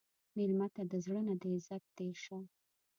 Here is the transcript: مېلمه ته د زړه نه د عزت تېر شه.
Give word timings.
مېلمه 0.37 0.67
ته 0.75 0.81
د 0.91 0.93
زړه 1.05 1.21
نه 1.27 1.33
د 1.41 1.43
عزت 1.53 1.83
تېر 1.97 2.15
شه. 2.25 2.37